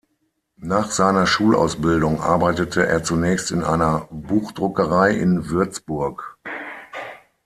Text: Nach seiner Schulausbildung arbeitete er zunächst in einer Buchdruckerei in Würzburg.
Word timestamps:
Nach 0.57 0.89
seiner 0.89 1.27
Schulausbildung 1.27 2.21
arbeitete 2.21 2.87
er 2.87 3.03
zunächst 3.03 3.51
in 3.51 3.63
einer 3.63 4.07
Buchdruckerei 4.09 5.11
in 5.11 5.49
Würzburg. 5.51 6.39